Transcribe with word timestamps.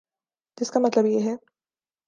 جس 0.57 0.71
کا 0.71 0.79
مطلب 0.79 1.05
یہ 1.05 1.19
ہے۔ 1.19 1.35